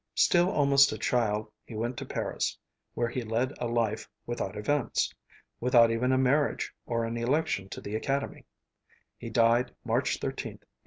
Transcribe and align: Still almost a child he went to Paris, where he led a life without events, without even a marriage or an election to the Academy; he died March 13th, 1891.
Still 0.15 0.49
almost 0.49 0.91
a 0.91 0.97
child 0.97 1.51
he 1.63 1.75
went 1.75 1.95
to 1.97 2.07
Paris, 2.07 2.57
where 2.95 3.07
he 3.09 3.21
led 3.21 3.53
a 3.59 3.67
life 3.67 4.09
without 4.25 4.57
events, 4.57 5.13
without 5.59 5.91
even 5.91 6.11
a 6.11 6.17
marriage 6.17 6.73
or 6.87 7.05
an 7.05 7.17
election 7.17 7.69
to 7.69 7.81
the 7.81 7.95
Academy; 7.95 8.47
he 9.15 9.29
died 9.29 9.75
March 9.83 10.19
13th, 10.19 10.33
1891. 10.33 10.59